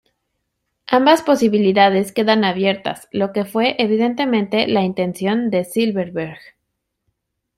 Ambas 0.87 1.21
posibilidades 1.21 2.11
quedan 2.11 2.43
abiertas, 2.43 3.07
lo 3.11 3.31
que 3.31 3.45
fue 3.45 3.75
evidentemente 3.77 4.65
la 4.67 4.81
intención 4.81 5.51
de 5.51 5.63
Silverberg. 5.63 6.39